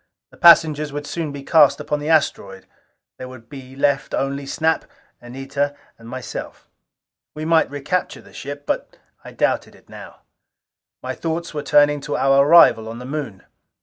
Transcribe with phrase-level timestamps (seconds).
[0.31, 2.65] The passengers soon would be cast upon the asteroid:
[3.19, 4.85] there would be left only Snap,
[5.21, 6.67] Anita and myself.
[7.35, 10.21] We might recapture the ship, but I doubted it now.
[11.03, 13.43] My thoughts were turning to our arrival on the Moon.